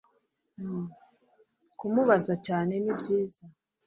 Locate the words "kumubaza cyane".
1.77-2.73